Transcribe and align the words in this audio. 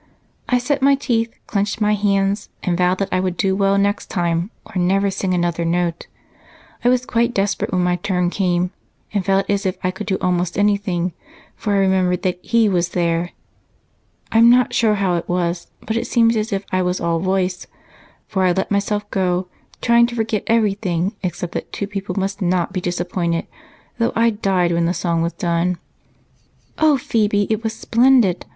I 0.49 0.57
set 0.57 0.81
my 0.81 0.95
teeth, 0.95 1.31
clenched 1.45 1.79
my 1.79 1.93
hands, 1.93 2.49
and 2.63 2.75
vowed 2.75 2.97
that 2.97 3.09
I 3.13 3.19
would 3.19 3.37
do 3.37 3.55
well 3.55 3.77
next 3.77 4.09
time 4.09 4.49
or 4.65 4.79
never 4.81 5.11
sing 5.11 5.31
another 5.31 5.63
note. 5.63 6.07
I 6.83 6.89
was 6.89 7.05
quite 7.05 7.35
desperate 7.35 7.71
when 7.71 7.83
my 7.83 7.97
turn 7.97 8.31
came, 8.31 8.71
and 9.13 9.23
felt 9.23 9.47
as 9.47 9.63
if 9.63 9.77
I 9.83 9.91
could 9.91 10.07
do 10.07 10.17
almost 10.19 10.57
anything, 10.57 11.13
for 11.55 11.73
I 11.73 11.77
remembered 11.77 12.23
that 12.23 12.39
he 12.41 12.67
was 12.67 12.89
there. 12.97 13.33
I'm 14.31 14.49
not 14.49 14.73
sure 14.73 14.95
how 14.95 15.17
it 15.17 15.29
was, 15.29 15.67
but 15.85 15.95
it 15.95 16.07
seemed 16.07 16.35
as 16.35 16.51
if 16.51 16.65
I 16.71 16.81
was 16.81 16.99
all 16.99 17.19
voice, 17.19 17.67
for 18.27 18.41
I 18.43 18.53
let 18.53 18.71
myself 18.71 19.07
go, 19.11 19.49
trying 19.83 20.07
to 20.07 20.15
forget 20.15 20.41
everything 20.47 21.15
except 21.21 21.51
that 21.51 21.71
two 21.71 21.85
people 21.85 22.15
must 22.17 22.41
not 22.41 22.73
be 22.73 22.81
disappointed, 22.81 23.45
though 23.99 24.13
I 24.15 24.31
died 24.31 24.71
when 24.71 24.85
the 24.87 24.95
song 24.95 25.21
was 25.21 25.33
done." 25.33 25.77
"Oh, 26.79 26.97
Phebe, 26.97 27.45
it 27.51 27.63
was 27.63 27.73
splendid! 27.73 28.47